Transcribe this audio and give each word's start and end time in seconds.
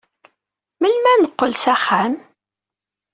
Melmi 0.81 1.09
ad 1.13 1.19
neqqel 1.21 1.53
s 1.57 1.65
axxam? 1.73 2.13